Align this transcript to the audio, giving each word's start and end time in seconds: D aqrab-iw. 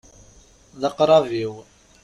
D 0.79 0.81
aqrab-iw. 0.89 1.53